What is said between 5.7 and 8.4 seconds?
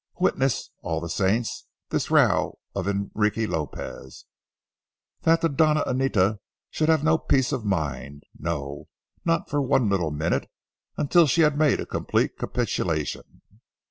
Anita should have no peace of mind,